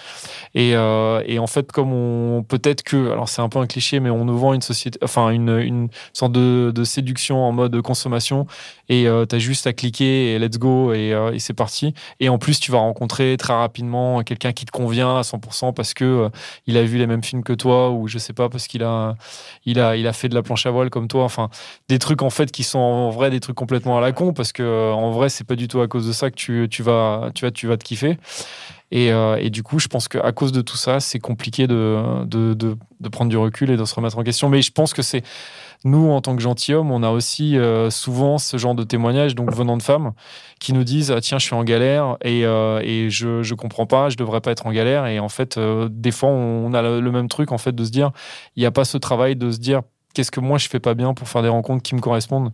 Et, 0.56 0.76
euh, 0.76 1.22
et 1.26 1.40
en 1.40 1.48
fait, 1.48 1.72
comme 1.72 1.94
on 1.94 2.44
peut-être 2.44 2.84
que, 2.84 3.12
alors 3.12 3.30
c'est 3.30 3.42
un 3.42 3.50
peu 3.50 3.60
un 3.60 3.68
cliché, 3.68 4.00
mais 4.00 4.10
on 4.10 4.26
nous 4.26 4.38
vend 4.38 4.54
une 4.54 4.62
société, 4.62 4.98
enfin 5.04 5.30
une, 5.30 5.58
une 5.60 5.90
sorte 6.14 6.32
de, 6.32 6.84
séduction 6.84 7.44
en 7.44 7.52
mode 7.52 7.82
consommation, 7.82 8.48
et 8.88 9.08
tu 9.30 9.36
as 9.36 9.40
juste 9.40 9.68
à 9.68 9.74
cliquer 9.74 10.34
et 10.34 10.40
let's 10.40 10.58
go 10.58 10.94
et, 10.94 11.10
et 11.34 11.40
c'est 11.40 11.54
parti. 11.54 11.94
Et 12.20 12.30
en 12.30 12.38
plus, 12.38 12.60
tu 12.60 12.72
vas 12.72 12.80
rencontrer 12.80 13.38
très 13.38 13.54
rapidement 13.54 14.24
quelqu'un 14.24 14.52
qui 14.52 14.66
te 14.66 14.72
convient 14.72 15.18
à 15.18 15.22
100% 15.22 15.74
parce 15.74 15.94
que 15.94 16.30
il 16.66 16.78
a 16.78 16.84
vu 16.90 16.98
les 16.98 17.08
mêmes 17.08 17.24
films 17.24 17.44
que 17.44 17.54
toi 17.54 17.92
ou 17.92 18.08
je 18.08 18.18
sais 18.18 18.34
pas 18.34 18.50
parce 18.50 18.68
qu'il 18.68 18.84
a, 18.84 19.16
il 19.66 19.80
a, 19.80 19.96
il 19.96 20.08
a 20.08 20.14
fait 20.14 20.28
de 20.28 20.36
la 20.36 20.42
planche 20.42 20.66
à 20.66 20.72
voile 20.72 20.90
comme 20.90 21.08
toi. 21.08 21.24
Enfin, 21.24 21.50
des 21.88 22.00
trucs 22.00 22.22
en 22.22 22.30
fait 22.30 22.52
qui 22.52 22.64
sont 22.64 22.80
en 22.80 23.10
vrai 23.10 23.30
des 23.30 23.40
trucs 23.40 23.56
complètement 23.56 23.98
à 23.98 24.02
la 24.02 24.12
con 24.12 24.34
parce 24.34 24.52
que 24.52 24.64
euh, 24.64 24.92
en 24.92 25.12
vrai, 25.12 25.30
c'est 25.30 25.46
pas 25.46 25.56
du 25.56 25.68
tout 25.68 25.80
à 25.80 25.88
cause 25.88 26.08
de 26.08 26.12
ça 26.12 26.30
que 26.30 26.36
tu, 26.36 26.68
tu 26.70 26.84
vas, 26.84 27.32
tu 27.34 27.46
vas, 27.46 27.52
tu 27.52 27.68
vas 27.68 27.78
te 27.78 27.86
kiffer. 27.86 28.18
Et, 28.92 29.12
euh, 29.12 29.38
et 29.40 29.50
du 29.50 29.62
coup, 29.62 29.80
je 29.80 29.88
pense 29.88 30.08
qu'à 30.08 30.32
cause 30.32 30.52
de 30.52 30.62
tout 30.62 30.78
ça, 30.78 31.00
c'est 31.00 31.20
compliqué 31.20 31.68
de, 31.68 32.26
de, 32.26 32.54
de, 32.54 32.76
de 33.00 33.10
prendre 33.10 33.30
du 33.30 33.38
recul 33.38 33.70
et 33.70 33.78
de 33.78 33.86
se 33.86 33.94
remettre 33.94 34.18
en 34.18 34.24
question. 34.24 34.50
Mais 34.50 34.62
je 34.62 34.72
pense 34.72 34.94
que 34.94 35.04
c'est 35.04 35.24
nous, 35.86 36.10
en 36.10 36.20
tant 36.20 36.36
que 36.36 36.42
gentilshommes, 36.42 36.92
on 36.92 37.04
a 37.04 37.10
aussi 37.10 37.58
euh, 37.58 37.90
souvent 37.90 38.38
ce 38.38 38.58
genre 38.58 38.76
de 38.76 38.84
témoignages, 38.84 39.34
donc 39.34 39.54
venant 39.54 39.78
de 39.78 39.82
femmes, 39.82 40.12
qui 40.60 40.74
nous 40.74 40.84
disent 40.84 41.10
ah, 41.12 41.22
Tiens, 41.22 41.40
je 41.40 41.46
suis 41.46 41.56
en 41.56 41.64
galère 41.64 42.18
et, 42.22 42.46
euh, 42.46 42.82
et 42.84 43.10
je 43.10 43.50
ne 43.50 43.56
comprends 43.56 43.86
pas, 43.86 44.10
je 44.10 44.18
devrais 44.18 44.42
pas 44.42 44.52
être 44.52 44.68
en 44.68 44.74
galère. 44.74 45.06
Et 45.06 45.20
en 45.20 45.30
fait, 45.30 45.58
euh, 45.58 45.88
des 45.90 46.12
fois, 46.12 46.30
on 46.30 46.74
a 46.74 46.82
le, 46.82 47.12
même 47.12 47.30
truc, 47.30 47.54
en 47.54 47.58
fait, 47.58 47.74
de 47.74 47.86
se 47.86 47.92
dire 47.92 48.12
Il 48.58 48.60
n'y 48.60 48.66
a 48.66 48.72
pas 48.72 48.84
ce 48.84 48.98
travail 48.98 49.38
de 49.38 49.52
se 49.52 49.60
dire 49.60 49.82
Qu'est-ce 50.14 50.32
que 50.32 50.42
moi, 50.42 50.58
je 50.58 50.68
fais 50.68 50.82
pas 50.82 50.96
bien 50.96 51.14
pour 51.14 51.30
faire 51.30 51.44
des 51.44 51.50
rencontres 51.50 51.84
qui 51.84 51.96
me 51.96 52.02
correspondent 52.02 52.52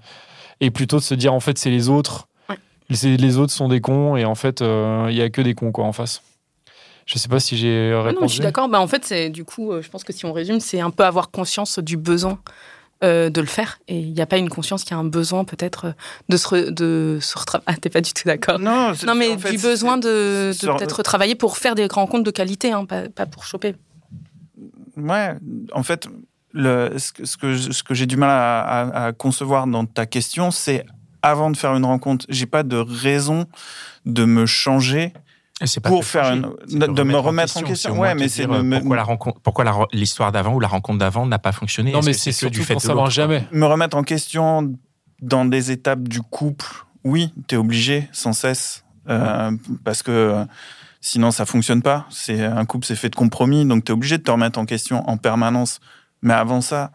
Et 0.61 0.69
plutôt 0.69 0.97
de 0.97 1.03
se 1.03 1.15
dire 1.15 1.33
En 1.33 1.39
fait, 1.39 1.57
c'est 1.57 1.71
les 1.71 1.89
autres. 1.89 2.27
Ouais. 2.47 2.57
Les, 2.89 3.37
autres 3.37 3.53
sont 3.53 3.69
des 3.69 3.81
cons 3.81 4.17
et 4.17 4.25
en 4.25 4.35
fait, 4.35 4.61
il 4.61 5.15
y 5.15 5.21
a 5.21 5.29
que 5.31 5.41
des 5.41 5.55
cons 5.55 5.71
quoi 5.71 5.85
en 5.85 5.93
face. 5.93 6.21
Je 7.07 7.17
sais 7.17 7.29
pas 7.29 7.39
si 7.39 7.57
j'ai 7.57 7.91
Ah 7.91 8.03
répondu. 8.03 8.21
non, 8.21 8.27
je 8.27 8.33
suis 8.33 8.43
d'accord. 8.43 8.69
Bah, 8.69 8.79
en 8.79 8.87
fait, 8.87 9.03
c'est 9.03 9.31
du 9.31 9.45
coup, 9.45 9.71
je 9.81 9.89
pense 9.89 10.03
que 10.03 10.13
si 10.13 10.25
on 10.25 10.33
résume, 10.33 10.59
c'est 10.59 10.79
un 10.79 10.91
peu 10.91 11.03
avoir 11.03 11.31
conscience 11.31 11.79
du 11.79 11.97
besoin 11.97 12.37
euh, 13.05 13.29
de 13.29 13.39
le 13.39 13.47
faire. 13.47 13.79
Et 13.87 13.99
il 13.99 14.11
n'y 14.13 14.19
a 14.21 14.25
pas 14.25 14.37
une 14.37 14.49
conscience 14.49 14.83
qu'il 14.83 14.91
y 14.91 14.93
a 14.95 14.97
un 14.99 15.03
besoin 15.05 15.45
peut-être 15.45 15.85
euh, 15.85 15.91
de 16.27 16.35
se, 16.37 16.47
re- 16.47 16.69
de 16.71 17.19
se 17.21 17.37
retra- 17.37 17.61
Ah, 17.67 17.75
t'es 17.77 17.89
pas 17.89 18.01
du 18.01 18.11
tout 18.11 18.23
d'accord. 18.25 18.59
Non, 18.59 18.91
Non, 19.05 19.15
mais 19.15 19.37
fait, 19.37 19.51
du 19.51 19.57
besoin 19.59 19.97
de, 19.97 20.51
peut-être 20.59 21.03
travailler 21.03 21.35
pour 21.35 21.57
faire 21.57 21.75
des 21.75 21.85
rencontres 21.87 22.23
de 22.23 22.31
qualité, 22.31 22.71
hein, 22.73 22.83
pas, 22.85 23.07
pas 23.09 23.25
pour 23.25 23.45
choper. 23.45 23.75
Ouais, 24.97 25.33
en 25.73 25.83
fait, 25.83 26.07
le, 26.53 26.97
ce 26.97 27.11
que, 27.37 27.55
ce 27.57 27.83
que, 27.83 27.93
j'ai 27.93 28.05
du 28.05 28.17
mal 28.17 28.29
à, 28.29 28.61
à- 28.61 29.05
à 29.07 29.11
concevoir 29.13 29.67
dans 29.67 29.85
ta 29.85 30.05
question, 30.05 30.51
c'est 30.51 30.85
avant 31.21 31.49
de 31.51 31.57
faire 31.57 31.75
une 31.75 31.85
rencontre, 31.85 32.25
j'ai 32.29 32.45
pas 32.45 32.63
de 32.63 32.77
raison 32.77 33.45
de 34.05 34.25
me 34.25 34.45
changer 34.45 35.11
pas 35.81 35.89
pour 35.89 36.03
faire 36.03 36.25
changer, 36.25 36.41
une, 36.69 36.79
de, 36.79 37.03
me 37.03 37.15
remettre 37.17 37.55
en 37.57 37.61
question. 37.61 37.97
Ouais, 37.97 38.13
mais 38.13 38.27
c'est 38.27 38.45
me, 38.45 38.55
euh, 38.55 38.63
me- 38.63 38.77
pourquoi 38.79 38.95
la 38.97 39.03
rencontre, 39.03 39.39
pourquoi 39.41 39.63
la 39.63 39.71
re- 39.71 39.87
l'histoire 39.93 40.31
d'avant 40.31 40.53
ou 40.53 40.59
la 40.59 40.67
rencontre 40.67 40.99
d'avant 40.99 41.25
n'a 41.25 41.39
pas 41.39 41.53
fonctionné? 41.53 41.91
Non, 41.93 42.01
mais 42.03 42.11
c'est 42.13 42.31
que 42.31 42.35
surtout 42.35 42.59
du 42.59 42.63
fait 42.65 42.75
quoi? 42.75 43.09
jamais. 43.09 43.47
me 43.51 43.65
remettre 43.65 43.95
en 43.95 44.03
question 44.03 44.73
dans 45.21 45.45
des 45.45 45.71
étapes 45.71 46.07
du 46.07 46.21
couple. 46.21 46.65
Oui, 47.05 47.33
tu 47.47 47.55
es 47.55 47.57
obligé 47.57 48.09
sans 48.11 48.33
cesse 48.33 48.83
euh, 49.09 49.51
parce 49.85 50.03
que 50.03 50.11
euh, 50.11 50.45
sinon 50.99 51.31
ça 51.31 51.45
fonctionne 51.45 51.81
pas. 51.81 52.05
C'est 52.09 52.43
un 52.43 52.65
couple, 52.65 52.85
c'est 52.85 52.95
fait 52.97 53.09
de 53.09 53.15
compromis, 53.15 53.65
donc 53.65 53.85
tu 53.85 53.91
es 53.91 53.93
obligé 53.93 54.17
de 54.17 54.23
te 54.23 54.31
remettre 54.31 54.59
en 54.59 54.65
question 54.65 55.07
en 55.09 55.15
permanence. 55.17 55.79
Mais 56.21 56.33
avant 56.33 56.59
ça, 56.59 56.91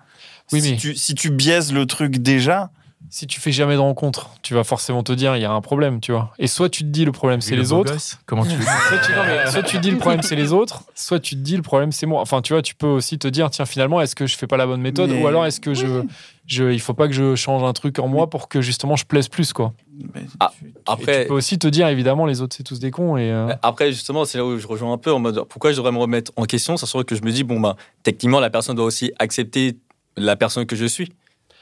Oui, 0.53 0.61
si, 0.61 0.73
mais- 0.73 0.77
tu, 0.77 0.95
si 0.97 1.15
tu 1.15 1.31
biaises 1.31 1.73
le 1.73 1.87
truc 1.87 2.19
déjà, 2.19 2.71
si 3.09 3.27
tu 3.27 3.41
fais 3.41 3.51
jamais 3.51 3.75
de 3.75 3.81
rencontre, 3.81 4.31
tu 4.43 4.55
vas 4.55 4.63
forcément 4.63 5.03
te 5.03 5.13
dire 5.13 5.35
il 5.37 5.43
y 5.43 5.45
a 5.45 5.51
un 5.51 5.61
problème, 5.61 6.01
tu 6.01 6.13
vois. 6.13 6.33
Et 6.39 6.47
soit 6.47 6.69
tu 6.69 6.83
te 6.85 6.89
dis 6.89 7.05
le 7.05 7.13
problème 7.13 7.41
c'est 7.41 7.57
Le 7.57 7.63
les 7.63 7.73
autres, 7.73 7.93
gosse, 7.93 8.19
Comment 8.27 8.45
tu 8.45 8.51
soit 8.89 8.99
tu, 9.05 9.13
non, 9.13 9.25
mais 9.27 9.51
soit 9.51 9.63
tu 9.63 9.77
te 9.79 9.83
dis 9.83 9.91
le 9.91 9.97
problème 9.99 10.23
c'est 10.23 10.37
les 10.37 10.53
autres, 10.53 10.85
soit 10.95 11.19
tu 11.19 11.35
te 11.35 11.41
dis 11.41 11.57
le 11.57 11.63
problème 11.63 11.91
c'est 11.93 12.07
moi. 12.07 12.21
Enfin, 12.21 12.41
tu 12.43 12.53
vois, 12.53 12.63
tu 12.63 12.75
peux 12.75 12.87
aussi 12.87 13.19
te 13.19 13.27
dire 13.27 13.51
tiens 13.51 13.65
finalement 13.67 14.01
est-ce 14.01 14.15
que 14.15 14.27
je 14.27 14.37
fais 14.37 14.47
pas 14.47 14.57
la 14.57 14.67
bonne 14.67 14.81
méthode 14.81 15.11
Mais- 15.11 15.23
ou 15.23 15.27
alors 15.27 15.45
est-ce 15.47 15.61
que 15.61 15.75
je, 15.75 16.03
je, 16.47 16.71
il 16.71 16.81
faut 16.81 16.95
pas 16.95 17.09
que 17.09 17.15
je 17.15 17.35
change 17.35 17.63
un 17.65 17.73
truc 17.73 17.99
en 17.99 18.07
moi 18.07 18.29
pour 18.31 18.49
que 18.49 18.61
justement 18.61 18.95
je 18.97 19.05
plaise 19.07 19.29
plus 19.29 19.53
quoi. 19.53 19.73
Mais 20.15 20.23
Ah, 20.39 20.53
tu- 20.59 20.73
Après, 20.87 21.23
tu 21.23 21.29
peux 21.29 21.35
aussi 21.35 21.59
te 21.59 21.67
dire 21.67 21.89
évidemment 21.89 22.27
les 22.27 22.41
autres 22.43 22.55
c'est 22.57 22.63
tous 22.63 22.79
des 22.79 22.91
cons 22.91 23.17
et 23.17 23.31
euh, 23.31 23.53
Après, 23.63 23.91
justement, 23.93 24.25
c'est 24.25 24.39
là 24.39 24.45
où 24.45 24.57
je 24.59 24.67
rejoins 24.67 24.93
un 24.93 24.99
peu 24.99 25.13
en 25.13 25.19
mode 25.19 25.43
pourquoi 25.49 25.73
je 25.73 25.77
devrais 25.77 25.93
me 25.93 25.99
remettre 25.99 26.33
en 26.37 26.45
question, 26.45 26.77
sachant 26.77 27.03
que 27.03 27.15
je 27.17 27.23
me 27.23 27.33
dis, 27.33 27.45
bon, 27.45 27.59
bah, 27.61 27.77
techniquement, 28.03 28.41
la 28.41 28.51
personne 28.51 28.77
doit 28.77 28.85
aussi 28.87 29.13
accepter 29.19 29.77
la 30.17 30.37
personne 30.37 30.65
que 30.67 30.77
je 30.77 30.87
suis. 30.87 31.13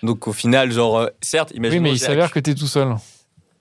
Donc, 0.02 0.28
au 0.28 0.32
final, 0.32 0.70
genre, 0.72 0.98
euh, 0.98 1.06
certes, 1.20 1.50
oui 1.52 1.58
imaginons. 1.58 1.82
mais 1.82 1.90
il 1.92 1.98
s'avère 1.98 2.30
que 2.30 2.38
t'es 2.40 2.54
tout 2.54 2.66
seul. 2.66 2.94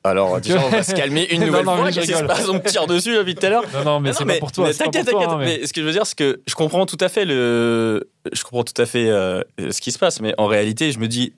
Alors, 0.03 0.39
déjà, 0.39 0.63
on 0.65 0.69
va 0.69 0.83
se 0.83 0.93
calmer 0.93 1.27
une 1.31 1.43
nouvelle 1.45 1.65
non, 1.65 1.75
fois. 1.77 1.91
Qu'est-ce 1.91 2.07
qui 2.07 2.13
se 2.17 2.23
passe 2.23 2.47
On 2.47 2.53
me 2.53 2.59
tire 2.59 2.87
dessus 2.87 3.15
depuis 3.15 3.35
tout 3.35 3.45
à 3.45 3.49
l'heure. 3.49 3.63
Non 3.73 3.83
non 3.83 3.99
mais 3.99 4.11
Ah 4.11 4.13
c'est 4.17 4.25
pas 4.25 4.37
pour 4.37 4.51
toi. 4.51 4.73
T'inquiète, 4.73 5.05
t'inquiète. 5.05 5.27
hein, 5.29 5.37
mais- 5.39 5.59
Mais 5.59 5.65
ce 5.67 5.73
que 5.73 5.81
je 5.81 5.85
veux 5.85 5.91
dire, 5.91 6.05
c'est 6.05 6.17
que 6.17 6.41
je 6.47 6.55
comprends 6.55 6.85
tout 6.85 6.97
à 7.01 7.09
fait 7.09 7.25
le, 7.25 8.09
je 8.31 8.41
comprends 8.43 8.63
tout 8.63 8.79
à 8.81 8.85
fait 8.85 9.09
euh, 9.09 9.41
ce 9.69 9.81
qui 9.81 9.91
se 9.91 9.99
passe. 9.99 10.21
Mais 10.21 10.33
en 10.37 10.45
réalité, 10.47 10.91
je 10.93 10.99
me 10.99 11.07
dis, 11.07 11.33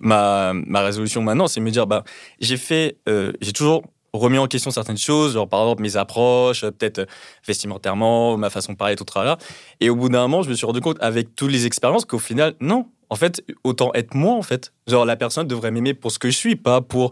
ma, 0.00 0.52
ma 0.54 0.80
résolution 0.80 1.22
maintenant, 1.22 1.46
c'est 1.46 1.60
de 1.60 1.64
me 1.64 1.70
dire, 1.70 1.86
bah, 1.86 2.02
j'ai 2.40 2.56
fait, 2.56 2.96
euh, 3.08 3.32
j'ai 3.40 3.52
toujours 3.52 3.84
remis 4.12 4.38
en 4.38 4.46
question 4.46 4.70
certaines 4.70 4.98
choses, 4.98 5.34
genre 5.34 5.48
par 5.48 5.60
exemple 5.62 5.82
mes 5.82 5.96
approches, 5.96 6.64
euh, 6.64 6.70
peut-être 6.70 7.00
euh, 7.00 7.06
vestimentairement, 7.46 8.36
ma 8.36 8.50
façon 8.50 8.72
de 8.72 8.76
parler, 8.76 8.96
tout 8.96 9.06
là. 9.16 9.38
Et 9.80 9.90
au 9.90 9.96
bout 9.96 10.08
d'un 10.08 10.22
moment, 10.22 10.42
je 10.42 10.50
me 10.50 10.54
suis 10.54 10.66
rendu 10.66 10.80
compte 10.80 10.98
avec 11.00 11.34
toutes 11.36 11.50
les 11.50 11.66
expériences 11.66 12.04
qu'au 12.04 12.18
final, 12.18 12.54
non. 12.60 12.86
En 13.12 13.16
fait, 13.16 13.42
autant 13.64 13.90
être 13.94 14.14
moi, 14.14 14.34
en 14.34 14.42
fait. 14.42 14.72
Genre, 14.86 15.04
la 15.04 15.16
personne 15.16 15.48
devrait 15.48 15.72
m'aimer 15.72 15.94
pour 15.94 16.12
ce 16.12 16.20
que 16.20 16.30
je 16.30 16.36
suis, 16.36 16.54
pas 16.54 16.80
pour 16.80 17.10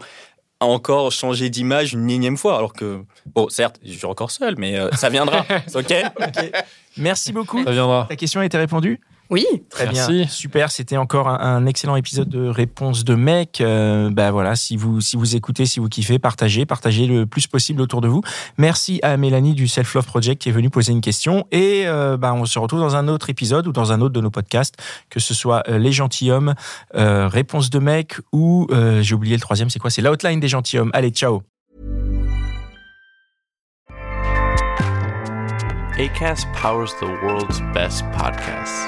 encore 0.61 1.11
changer 1.11 1.49
d'image 1.49 1.93
une 1.93 2.09
énième 2.09 2.37
fois. 2.37 2.57
Alors 2.57 2.73
que, 2.73 3.01
bon, 3.33 3.49
certes, 3.49 3.79
je 3.83 3.91
suis 3.91 4.05
encore 4.05 4.31
seul, 4.31 4.55
mais 4.57 4.77
euh, 4.77 4.89
ça 4.93 5.09
viendra. 5.09 5.45
ok 5.75 5.93
Merci 6.97 7.31
beaucoup. 7.31 7.63
Ça 7.63 7.71
viendra. 7.71 8.05
Ta 8.09 8.15
question 8.15 8.41
a 8.41 8.45
été 8.45 8.57
répondue? 8.57 8.99
Oui, 9.29 9.45
Très 9.69 9.85
Merci. 9.91 10.11
bien, 10.11 10.27
super. 10.27 10.71
C'était 10.71 10.97
encore 10.97 11.27
un, 11.27 11.39
un 11.39 11.65
excellent 11.67 11.95
épisode 11.95 12.29
de 12.29 12.47
Réponse 12.47 13.03
de 13.03 13.13
mec. 13.13 13.61
Euh, 13.61 14.09
bah 14.09 14.31
voilà, 14.31 14.55
si 14.55 14.75
vous 14.75 15.01
si 15.01 15.17
vous 15.17 15.35
écoutez, 15.35 15.67
si 15.67 15.79
vous 15.79 15.87
kiffez, 15.87 16.17
partagez, 16.17 16.65
partagez 16.65 17.05
le 17.05 17.27
plus 17.27 17.45
possible 17.45 17.79
autour 17.81 18.01
de 18.01 18.07
vous. 18.07 18.21
Merci 18.57 18.99
à 19.03 19.17
Mélanie 19.17 19.53
du 19.53 19.67
Self 19.67 19.93
Love 19.93 20.07
Project 20.07 20.41
qui 20.41 20.49
est 20.49 20.51
venue 20.51 20.71
poser 20.71 20.93
une 20.93 21.01
question. 21.01 21.45
Et 21.51 21.83
euh, 21.85 22.17
bah 22.17 22.33
on 22.33 22.45
se 22.45 22.57
retrouve 22.57 22.79
dans 22.79 22.95
un 22.95 23.07
autre 23.07 23.29
épisode 23.29 23.67
ou 23.67 23.71
dans 23.71 23.91
un 23.91 24.01
autre 24.01 24.13
de 24.13 24.21
nos 24.21 24.31
podcasts, 24.31 24.75
que 25.11 25.19
ce 25.19 25.35
soit 25.35 25.61
euh, 25.69 25.77
les 25.77 25.91
gentilshommes, 25.91 26.55
euh, 26.95 27.27
Réponse 27.27 27.69
de 27.69 27.77
mec 27.77 28.15
ou 28.33 28.65
euh, 28.71 29.03
j'ai 29.03 29.13
oublié 29.13 29.35
le 29.35 29.41
troisième. 29.41 29.69
C'est 29.69 29.79
quoi? 29.79 29.91
C'est 29.91 30.01
l'outline 30.01 30.39
des 30.39 30.47
gentilshommes. 30.47 30.89
Allez, 30.93 31.11
ciao. 31.11 31.43
ACAST 35.99 36.47
powers 36.53 36.95
the 36.99 37.05
world's 37.23 37.59
best 37.73 38.03
podcasts. 38.17 38.87